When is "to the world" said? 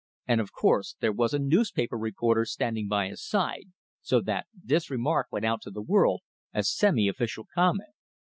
5.61-6.21